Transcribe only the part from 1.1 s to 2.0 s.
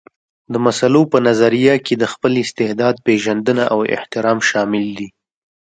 په نظريه کې